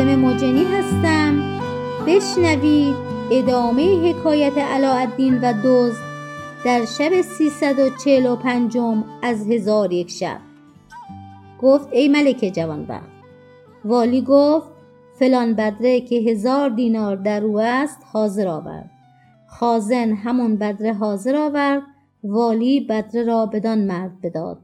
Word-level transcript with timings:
فاطمه 0.00 0.16
مجنی 0.16 0.64
هستم. 0.64 1.60
بشنوید 2.06 2.96
ادامه 3.32 4.10
حکایت 4.10 4.58
علاءالدین 4.58 5.38
و 5.40 5.52
دوز 5.62 5.92
در 6.64 6.84
شب 6.84 7.20
سیصد 7.20 7.78
و 7.78 7.90
چهل 8.04 8.26
و 8.26 8.36
پنجم 8.36 9.04
از 9.22 9.50
هزار 9.50 9.92
یک 9.92 10.10
شب. 10.10 10.40
گفت 11.62 11.88
ای 11.92 12.08
ملک 12.08 12.52
جوانبخت. 12.54 13.10
والی 13.84 14.22
گفت 14.22 14.68
فلان 15.18 15.54
بدره 15.54 16.00
که 16.00 16.16
هزار 16.16 16.68
دینار 16.68 17.16
در 17.16 17.44
او 17.44 17.60
است 17.60 17.98
حاضر 18.12 18.48
آورد. 18.48 18.90
خازن 19.48 20.12
همون 20.12 20.56
بدره 20.56 20.92
حاضر 20.92 21.36
آورد 21.36 21.82
والی 22.24 22.80
بدره 22.80 23.22
را 23.22 23.46
بدان 23.46 23.78
مرد 23.78 24.20
بداد. 24.22 24.58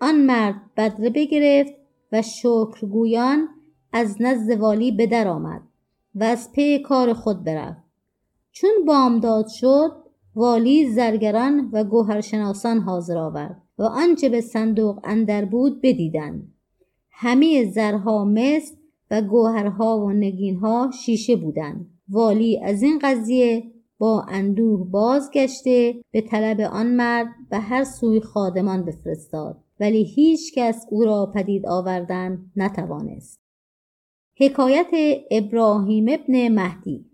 آن 0.00 0.14
مرد 0.20 0.60
بدره 0.76 1.10
بگرفت 1.10 1.72
و 2.12 2.22
شکرگویان 2.22 3.48
از 3.92 4.16
نزد 4.20 4.60
والی 4.60 4.92
به 4.92 5.06
در 5.06 5.28
آمد 5.28 5.62
و 6.14 6.24
از 6.24 6.52
پی 6.52 6.78
کار 6.78 7.12
خود 7.12 7.44
برفت. 7.44 7.82
چون 8.52 8.70
بامداد 8.86 9.48
شد 9.48 9.92
والی 10.34 10.90
زرگران 10.90 11.68
و 11.72 11.84
گوهرشناسان 11.84 12.78
حاضر 12.78 13.18
آورد 13.18 13.62
و 13.78 13.82
آنچه 13.82 14.28
به 14.28 14.40
صندوق 14.40 15.00
اندر 15.04 15.44
بود 15.44 15.80
بدیدند 15.82 16.52
همه 17.10 17.70
زرها 17.70 18.24
مس 18.24 18.72
و 19.10 19.22
گوهرها 19.22 19.98
و 19.98 20.12
نگینها 20.12 20.90
شیشه 20.90 21.36
بودند. 21.36 21.90
والی 22.08 22.60
از 22.64 22.82
این 22.82 22.98
قضیه 23.02 23.64
با 23.98 24.22
اندوه 24.28 24.90
بازگشته 24.90 25.94
به 26.10 26.20
طلب 26.20 26.60
آن 26.60 26.86
مرد 26.86 27.28
به 27.50 27.58
هر 27.58 27.84
سوی 27.84 28.20
خادمان 28.20 28.84
بفرستاد 28.84 29.56
ولی 29.80 30.04
هیچ 30.04 30.54
کس 30.54 30.86
او 30.90 31.04
را 31.04 31.32
پدید 31.34 31.66
آوردن 31.66 32.50
نتوانست. 32.56 33.47
حکایت 34.40 34.90
ابراهیم 35.30 36.06
ابن 36.08 36.48
مهدی. 36.48 37.04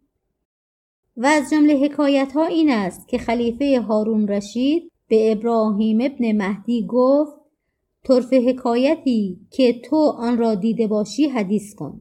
و 1.16 1.26
از 1.26 1.50
جمله 1.50 1.74
حکایت 1.74 2.32
ها 2.32 2.44
این 2.44 2.70
است 2.70 3.08
که 3.08 3.18
خلیفه 3.18 3.80
هارون 3.80 4.28
رشید 4.28 4.92
به 5.08 5.32
ابراهیم 5.32 5.98
ابن 6.00 6.32
مهدی 6.32 6.86
گفت 6.86 7.32
طرف 8.04 8.32
حکایتی 8.32 9.40
که 9.50 9.80
تو 9.80 9.96
آن 9.96 10.38
را 10.38 10.54
دیده 10.54 10.86
باشی 10.86 11.28
حدیث 11.28 11.74
کن. 11.74 12.00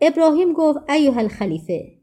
ابراهیم 0.00 0.52
گفت 0.52 0.90
ایها 0.90 1.20
الخلیفه 1.20 2.00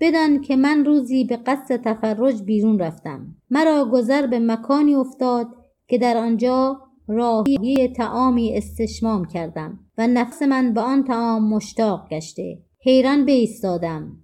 بدان 0.00 0.40
که 0.40 0.56
من 0.56 0.84
روزی 0.84 1.24
به 1.24 1.36
قصد 1.36 1.76
تفرج 1.76 2.42
بیرون 2.42 2.78
رفتم. 2.78 3.36
مرا 3.50 3.90
گذر 3.92 4.26
به 4.26 4.38
مکانی 4.38 4.94
افتاد 4.94 5.46
که 5.88 5.98
در 5.98 6.16
آنجا 6.16 6.80
راهی 7.08 7.88
تعامی 7.88 8.56
استشمام 8.56 9.24
کردم. 9.24 9.83
و 9.98 10.06
نفس 10.06 10.42
من 10.42 10.74
به 10.74 10.80
آن 10.80 11.04
تعام 11.04 11.48
مشتاق 11.48 12.08
گشته. 12.08 12.58
حیران 12.80 13.26
بایستادم 13.26 14.16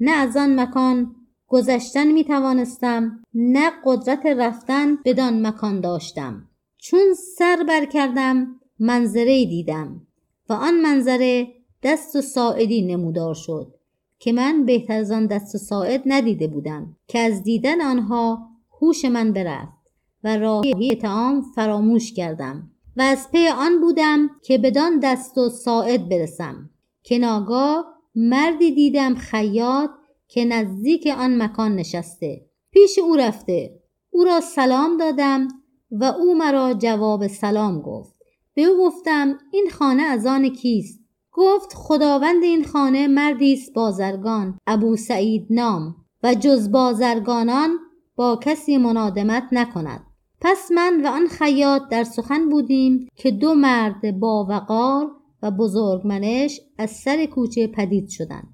نه 0.00 0.10
از 0.10 0.36
آن 0.36 0.60
مکان 0.60 1.14
گذشتن 1.48 2.12
می 2.12 2.24
توانستم 2.24 3.22
نه 3.34 3.70
قدرت 3.84 4.26
رفتن 4.26 4.96
بدان 5.04 5.46
مکان 5.46 5.80
داشتم. 5.80 6.48
چون 6.78 7.14
سر 7.38 7.64
بر 7.68 7.84
کردم 7.84 8.46
منظره 8.78 9.44
دیدم 9.44 10.06
و 10.48 10.52
آن 10.52 10.80
منظره 10.80 11.48
دست 11.82 12.16
و 12.16 12.20
ساعدی 12.20 12.82
نمودار 12.82 13.34
شد 13.34 13.74
که 14.18 14.32
من 14.32 14.64
بهتر 14.64 14.94
از 14.94 15.10
آن 15.10 15.26
دست 15.26 15.54
و 15.54 15.58
ساعد 15.58 16.02
ندیده 16.06 16.46
بودم 16.46 16.96
که 17.06 17.18
از 17.18 17.42
دیدن 17.42 17.80
آنها 17.80 18.48
هوش 18.80 19.04
من 19.04 19.32
برفت 19.32 19.78
و 20.24 20.36
راهی 20.36 20.96
تعام 20.96 21.42
فراموش 21.54 22.12
کردم. 22.12 22.70
و 22.98 23.00
از 23.00 23.30
پی 23.32 23.48
آن 23.48 23.80
بودم 23.80 24.30
که 24.42 24.58
بدان 24.58 24.98
دست 24.98 25.38
و 25.38 25.48
ساعد 25.48 26.08
برسم. 26.08 26.70
که 27.02 27.18
ناگاه 27.18 27.84
مردی 28.14 28.74
دیدم 28.74 29.14
خیاط 29.14 29.90
که 30.28 30.44
نزدیک 30.44 31.06
آن 31.06 31.42
مکان 31.42 31.76
نشسته. 31.76 32.46
پیش 32.70 32.98
او 32.98 33.16
رفته. 33.16 33.82
او 34.10 34.24
را 34.24 34.40
سلام 34.40 34.96
دادم 34.96 35.48
و 35.90 36.04
او 36.04 36.34
مرا 36.34 36.74
جواب 36.74 37.26
سلام 37.26 37.80
گفت. 37.80 38.18
به 38.54 38.62
او 38.62 38.86
گفتم 38.86 39.38
این 39.52 39.70
خانه 39.70 40.02
از 40.02 40.26
آن 40.26 40.48
کیست؟ 40.48 41.00
گفت 41.32 41.72
خداوند 41.74 42.42
این 42.42 42.64
خانه 42.64 43.06
مردی 43.06 43.52
است 43.52 43.72
بازرگان 43.74 44.58
ابو 44.66 44.96
سعید 44.96 45.46
نام. 45.50 45.96
و 46.22 46.34
جز 46.34 46.70
بازرگانان 46.70 47.78
با 48.16 48.40
کسی 48.42 48.78
منادمت 48.78 49.48
نکند. 49.52 50.07
پس 50.40 50.70
من 50.70 51.02
و 51.04 51.08
آن 51.08 51.26
خیاط 51.26 51.82
در 51.90 52.04
سخن 52.04 52.48
بودیم 52.48 53.08
که 53.16 53.30
دو 53.30 53.54
مرد 53.54 54.20
با 54.20 54.46
وقار 54.48 55.10
و 55.42 55.50
بزرگمنش 55.50 56.60
از 56.78 56.90
سر 56.90 57.26
کوچه 57.26 57.66
پدید 57.66 58.08
شدند. 58.08 58.48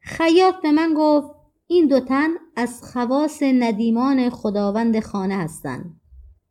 خیاط 0.00 0.54
به 0.62 0.72
من 0.72 0.94
گفت 0.96 1.30
این 1.66 1.86
دو 1.86 2.00
تن 2.00 2.28
از 2.56 2.82
خواص 2.82 3.42
ندیمان 3.42 4.30
خداوند 4.30 5.00
خانه 5.00 5.36
هستند 5.36 6.00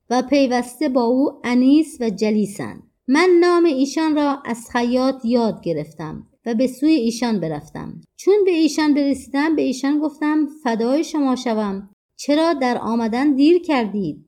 و 0.09 0.21
پیوسته 0.21 0.89
با 0.89 1.03
او 1.03 1.41
انیس 1.43 1.97
و 2.01 2.09
جلیسند. 2.09 2.83
من 3.07 3.29
نام 3.39 3.65
ایشان 3.65 4.15
را 4.15 4.41
از 4.45 4.69
خیاط 4.71 5.25
یاد 5.25 5.61
گرفتم 5.63 6.27
و 6.45 6.53
به 6.53 6.67
سوی 6.67 6.91
ایشان 6.91 7.39
برفتم. 7.39 8.01
چون 8.15 8.35
به 8.45 8.51
ایشان 8.51 8.93
برسیدم 8.93 9.55
به 9.55 9.61
ایشان 9.61 9.99
گفتم 9.99 10.47
فدای 10.63 11.03
شما 11.03 11.35
شوم. 11.35 11.89
چرا 12.15 12.53
در 12.53 12.77
آمدن 12.77 13.35
دیر 13.35 13.61
کردید؟ 13.61 14.26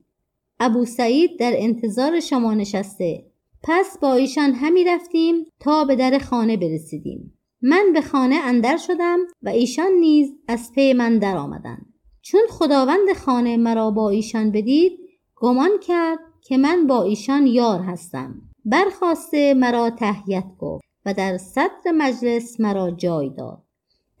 ابو 0.60 0.84
سعید 0.84 1.38
در 1.38 1.52
انتظار 1.56 2.20
شما 2.20 2.54
نشسته. 2.54 3.26
پس 3.62 3.98
با 3.98 4.14
ایشان 4.14 4.52
همی 4.52 4.84
رفتیم 4.84 5.44
تا 5.60 5.84
به 5.84 5.96
در 5.96 6.18
خانه 6.18 6.56
برسیدیم. 6.56 7.38
من 7.62 7.90
به 7.94 8.00
خانه 8.00 8.36
اندر 8.44 8.76
شدم 8.76 9.18
و 9.42 9.48
ایشان 9.48 9.92
نیز 10.00 10.32
از 10.48 10.72
پی 10.74 10.92
من 10.92 11.18
در 11.18 11.36
آمدند. 11.36 11.86
چون 12.22 12.40
خداوند 12.50 13.12
خانه 13.24 13.56
مرا 13.56 13.90
با 13.90 14.10
ایشان 14.10 14.50
بدید 14.50 14.92
گمان 15.36 15.70
کرد 15.82 16.18
که 16.42 16.56
من 16.56 16.86
با 16.86 17.02
ایشان 17.02 17.46
یار 17.46 17.80
هستم. 17.80 18.42
برخواسته 18.64 19.54
مرا 19.54 19.90
تهیت 19.90 20.46
گفت 20.58 20.84
و 21.06 21.14
در 21.14 21.38
صدر 21.38 21.92
مجلس 21.94 22.60
مرا 22.60 22.90
جای 22.90 23.30
داد. 23.38 23.62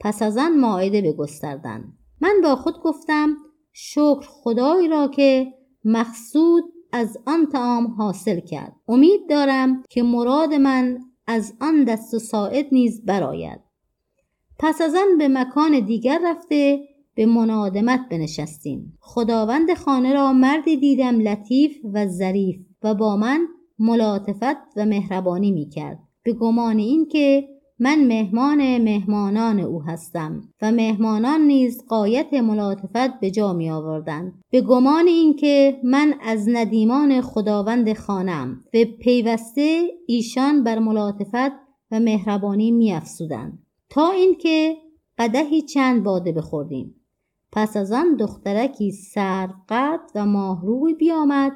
پس 0.00 0.22
از 0.22 0.38
آن 0.38 0.60
ماعده 0.60 1.02
بگستردند. 1.02 1.92
من 2.20 2.40
با 2.42 2.56
خود 2.56 2.74
گفتم 2.82 3.36
شکر 3.72 4.26
خدایی 4.28 4.88
را 4.88 5.08
که 5.08 5.46
مقصود 5.84 6.64
از 6.92 7.18
آن 7.26 7.46
تعام 7.46 7.86
حاصل 7.86 8.40
کرد. 8.40 8.76
امید 8.88 9.20
دارم 9.28 9.82
که 9.90 10.02
مراد 10.02 10.54
من 10.54 10.98
از 11.26 11.54
آن 11.60 11.84
دست 11.84 12.14
و 12.14 12.18
ساعد 12.18 12.66
نیز 12.72 13.04
برآید. 13.04 13.60
پس 14.58 14.80
از 14.80 14.94
آن 14.94 15.18
به 15.18 15.28
مکان 15.28 15.80
دیگر 15.80 16.20
رفته 16.24 16.80
به 17.14 17.26
منادمت 17.26 18.00
بنشستیم. 18.10 18.98
خداوند 19.00 19.74
خانه 19.74 20.12
را 20.12 20.32
مردی 20.32 20.76
دیدم 20.76 21.20
لطیف 21.20 21.76
و 21.92 22.06
ظریف 22.06 22.56
و 22.82 22.94
با 22.94 23.16
من 23.16 23.46
ملاطفت 23.78 24.56
و 24.76 24.86
مهربانی 24.86 25.52
می 25.52 25.68
کرد 25.68 25.98
به 26.22 26.32
گمان 26.32 26.78
اینکه 26.78 27.48
من 27.82 28.04
مهمان 28.06 28.78
مهمانان 28.78 29.60
او 29.60 29.82
هستم 29.82 30.42
و 30.62 30.72
مهمانان 30.72 31.40
نیز 31.40 31.84
قایت 31.88 32.34
ملاطفت 32.34 33.20
به 33.20 33.30
جا 33.30 33.52
می 33.52 33.70
آوردند. 33.70 34.32
به 34.50 34.60
گمان 34.60 35.06
اینکه 35.06 35.80
من 35.84 36.14
از 36.22 36.48
ندیمان 36.48 37.20
خداوند 37.20 37.92
خانم 37.92 38.60
و 38.74 38.84
پیوسته 39.00 39.88
ایشان 40.06 40.64
بر 40.64 40.78
ملاطفت 40.78 41.52
و 41.90 42.00
مهربانی 42.00 42.70
می 42.70 42.92
افسودند 42.92 43.58
تا 43.90 44.10
اینکه 44.10 44.76
قدهی 45.18 45.62
چند 45.62 46.02
باده 46.02 46.32
بخوردیم. 46.32 46.94
پس 47.52 47.76
از 47.76 47.92
آن 47.92 48.16
دخترکی 48.16 48.92
سرقد 48.92 50.00
و 50.14 50.26
ماهروی 50.26 50.94
بیامد 50.94 51.52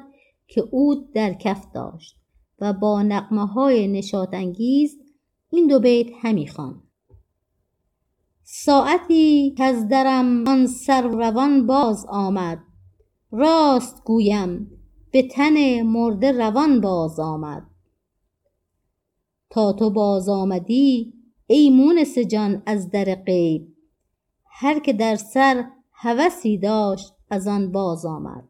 که 0.47 0.63
اود 0.71 1.13
در 1.13 1.33
کف 1.33 1.65
داشت 1.73 2.15
و 2.59 2.73
با 2.73 3.03
نقمه 3.03 3.45
های 3.45 3.87
این 5.55 5.67
دو 5.67 5.79
بیت 5.79 6.07
همی 6.21 6.47
خوان. 6.47 6.83
ساعتی 8.43 9.55
از 9.59 9.87
درم 9.87 10.47
آن 10.47 10.67
سر 10.67 11.01
روان 11.01 11.67
باز 11.67 12.05
آمد 12.09 12.63
راست 13.31 14.03
گویم 14.03 14.71
به 15.11 15.27
تن 15.27 15.81
مرده 15.81 16.31
روان 16.31 16.81
باز 16.81 17.19
آمد. 17.19 17.67
تا 19.49 19.73
تو 19.73 19.89
باز 19.89 20.29
آمدی 20.29 21.13
ای 21.47 21.69
مونس 21.69 22.17
جان 22.17 22.63
از 22.65 22.91
در 22.91 23.15
غیب 23.15 23.75
هر 24.45 24.79
که 24.79 24.93
در 24.93 25.15
سر 25.15 25.65
هوسی 25.91 26.57
داشت 26.57 27.13
از 27.29 27.47
آن 27.47 27.71
باز 27.71 28.05
آمد. 28.05 28.49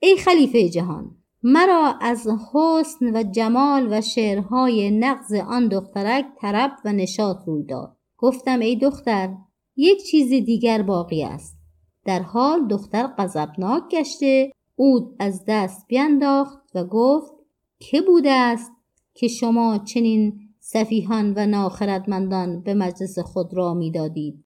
ای 0.00 0.16
خلیفه 0.16 0.68
جهان 0.68 1.19
مرا 1.42 1.94
از 2.00 2.28
حسن 2.52 3.16
و 3.16 3.22
جمال 3.22 3.88
و 3.90 4.00
شعرهای 4.00 4.90
نقض 4.90 5.32
آن 5.34 5.68
دخترک 5.68 6.24
طرب 6.40 6.70
و 6.84 6.92
نشاط 6.92 7.36
روی 7.46 7.64
داد. 7.64 7.96
گفتم 8.16 8.60
ای 8.60 8.76
دختر 8.76 9.34
یک 9.76 10.02
چیز 10.10 10.28
دیگر 10.28 10.82
باقی 10.82 11.24
است. 11.24 11.58
در 12.04 12.22
حال 12.22 12.68
دختر 12.68 13.06
غضبناک 13.06 13.82
گشته 13.90 14.52
اود 14.76 15.16
از 15.18 15.44
دست 15.48 15.86
بینداخت 15.88 16.58
و 16.74 16.84
گفت 16.84 17.32
که 17.78 18.00
بوده 18.00 18.30
است 18.30 18.72
که 19.14 19.28
شما 19.28 19.78
چنین 19.78 20.40
سفیهان 20.58 21.34
و 21.36 21.46
ناخردمندان 21.46 22.62
به 22.62 22.74
مجلس 22.74 23.18
خود 23.18 23.54
را 23.54 23.74
می‌دادید؟ 23.74 24.44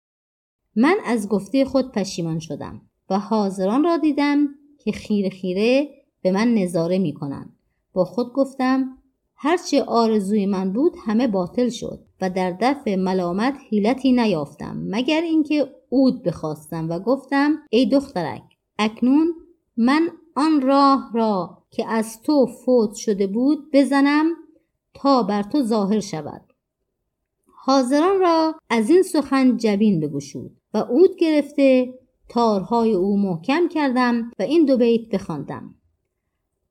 من 0.76 0.96
از 1.06 1.28
گفته 1.28 1.64
خود 1.64 1.92
پشیمان 1.92 2.38
شدم 2.38 2.82
و 3.10 3.18
حاضران 3.18 3.84
را 3.84 3.96
دیدم 3.96 4.48
که 4.78 4.92
خیره 4.92 5.30
خیره 5.30 5.88
به 6.24 6.32
من 6.32 6.54
نظاره 6.54 6.98
می 6.98 7.14
کنند. 7.14 7.56
با 7.92 8.04
خود 8.04 8.32
گفتم 8.32 8.98
هرچه 9.36 9.82
آرزوی 9.82 10.46
من 10.46 10.72
بود 10.72 10.92
همه 11.06 11.28
باطل 11.28 11.68
شد 11.68 12.04
و 12.20 12.30
در 12.30 12.56
دفع 12.60 12.96
ملامت 12.96 13.58
حیلتی 13.70 14.12
نیافتم 14.12 14.76
مگر 14.86 15.20
اینکه 15.20 15.74
عود 15.92 16.22
بخواستم 16.22 16.88
و 16.88 16.98
گفتم 16.98 17.58
ای 17.70 17.86
دخترک 17.86 18.42
اکنون 18.78 19.34
من 19.76 20.08
آن 20.36 20.60
راه 20.60 21.10
را 21.14 21.62
که 21.70 21.88
از 21.88 22.22
تو 22.22 22.46
فوت 22.46 22.94
شده 22.94 23.26
بود 23.26 23.70
بزنم 23.72 24.26
تا 24.94 25.22
بر 25.22 25.42
تو 25.42 25.62
ظاهر 25.62 26.00
شود 26.00 26.42
حاضران 27.46 28.20
را 28.20 28.54
از 28.70 28.90
این 28.90 29.02
سخن 29.02 29.56
جبین 29.56 30.00
بگشود 30.00 30.56
و 30.74 30.78
عود 30.78 31.16
گرفته 31.16 31.94
تارهای 32.28 32.94
او 32.94 33.18
محکم 33.18 33.68
کردم 33.68 34.30
و 34.38 34.42
این 34.42 34.64
دو 34.64 34.76
بیت 34.76 35.08
بخواندم 35.08 35.74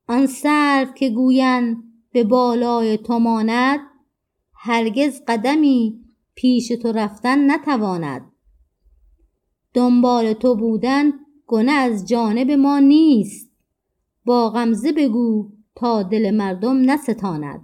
آن 0.08 0.26
سرو 0.26 0.92
که 0.92 1.10
گویند 1.10 1.76
به 2.12 2.24
بالای 2.24 2.98
تو 2.98 3.18
ماند 3.18 3.80
هرگز 4.54 5.22
قدمی 5.28 6.04
پیش 6.34 6.68
تو 6.68 6.92
رفتن 6.92 7.50
نتواند. 7.50 8.32
دنبال 9.74 10.32
تو 10.32 10.56
بودن 10.56 11.12
گنه 11.46 11.72
از 11.72 12.08
جانب 12.08 12.50
ما 12.50 12.78
نیست. 12.78 13.50
با 14.24 14.50
غمزه 14.50 14.92
بگو 14.92 15.50
تا 15.74 16.02
دل 16.02 16.30
مردم 16.30 16.90
نستاند. 16.90 17.60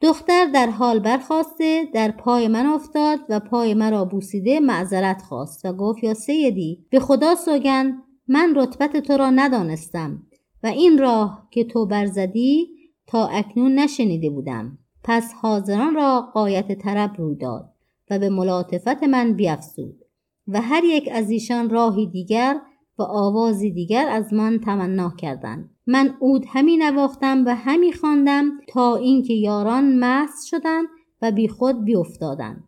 دختر 0.00 0.46
در 0.46 0.70
حال 0.70 0.98
برخواسته 0.98 1.88
در 1.94 2.10
پای 2.10 2.48
من 2.48 2.66
افتاد 2.66 3.18
و 3.28 3.40
پای 3.40 3.74
مرا 3.74 4.04
بوسیده 4.04 4.60
معذرت 4.60 5.22
خواست 5.22 5.64
و 5.64 5.72
گفت 5.72 6.04
یا 6.04 6.14
سیدی 6.14 6.86
به 6.90 7.00
خدا 7.00 7.34
سوگند 7.34 8.02
من 8.28 8.54
رتبت 8.56 8.96
تو 8.96 9.16
را 9.16 9.30
ندانستم. 9.30 10.22
و 10.62 10.66
این 10.66 10.98
راه 10.98 11.48
که 11.50 11.64
تو 11.64 11.86
برزدی 11.86 12.68
تا 13.06 13.26
اکنون 13.26 13.74
نشنیده 13.74 14.30
بودم. 14.30 14.78
پس 15.04 15.32
حاضران 15.32 15.94
را 15.94 16.20
قایت 16.34 16.78
طرب 16.78 17.14
روی 17.18 17.36
داد 17.36 17.72
و 18.10 18.18
به 18.18 18.28
ملاطفت 18.28 19.02
من 19.02 19.32
بیافزود 19.32 20.04
و 20.48 20.60
هر 20.60 20.84
یک 20.84 21.08
از 21.12 21.30
ایشان 21.30 21.70
راهی 21.70 22.06
دیگر 22.06 22.60
و 22.98 23.02
آوازی 23.02 23.70
دیگر 23.70 24.08
از 24.08 24.32
من 24.32 24.60
تمنا 24.64 25.10
کردند. 25.18 25.70
من 25.86 26.14
عود 26.20 26.44
همی 26.48 26.76
نواختم 26.76 27.44
و 27.46 27.54
همی 27.54 27.92
خواندم 27.92 28.50
تا 28.68 28.96
اینکه 28.96 29.34
یاران 29.34 29.98
مست 29.98 30.46
شدند 30.46 30.88
و 31.22 31.30
بی 31.30 31.48
خود 31.48 31.84
بیافتادند. 31.84 32.64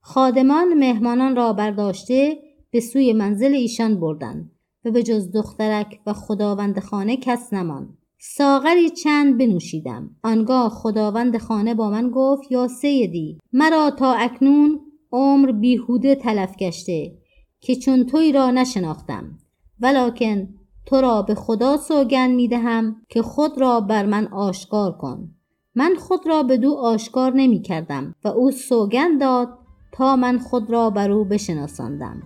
خادمان 0.00 0.74
مهمانان 0.74 1.36
را 1.36 1.52
برداشته 1.52 2.38
به 2.70 2.80
سوی 2.80 3.12
منزل 3.12 3.54
ایشان 3.54 4.00
بردند. 4.00 4.50
و 4.86 4.90
به 4.90 5.02
جز 5.02 5.30
دخترک 5.30 6.00
و 6.06 6.12
خداوند 6.12 6.80
خانه 6.80 7.16
کس 7.16 7.52
نماند 7.52 7.98
ساغری 8.18 8.90
چند 8.90 9.38
بنوشیدم. 9.38 10.10
آنگاه 10.22 10.68
خداوند 10.68 11.38
خانه 11.38 11.74
با 11.74 11.90
من 11.90 12.10
گفت 12.10 12.52
یا 12.52 12.68
سیدی 12.68 13.38
مرا 13.52 13.90
تا 13.90 14.12
اکنون 14.12 14.80
عمر 15.12 15.52
بیهوده 15.52 16.14
تلف 16.14 16.56
گشته 16.56 17.12
که 17.60 17.76
چون 17.76 18.06
توی 18.06 18.32
را 18.32 18.50
نشناختم. 18.50 19.38
ولکن 19.80 20.48
تو 20.86 21.00
را 21.00 21.22
به 21.22 21.34
خدا 21.34 21.76
سوگند 21.76 22.34
می 22.34 22.48
دهم 22.48 22.96
که 23.08 23.22
خود 23.22 23.60
را 23.60 23.80
بر 23.80 24.06
من 24.06 24.26
آشکار 24.26 24.92
کن. 24.92 25.30
من 25.74 25.94
خود 25.98 26.26
را 26.26 26.42
به 26.42 26.56
دو 26.56 26.74
آشکار 26.74 27.32
نمی 27.34 27.62
کردم 27.62 28.14
و 28.24 28.28
او 28.28 28.50
سوگند 28.50 29.20
داد 29.20 29.58
تا 29.92 30.16
من 30.16 30.38
خود 30.38 30.70
را 30.70 30.90
بر 30.90 31.10
او 31.10 31.24
بشناساندم. 31.24 32.22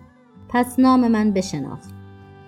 پس 0.49 0.79
نام 0.79 1.09
من 1.09 1.33
بشناخت. 1.33 2.00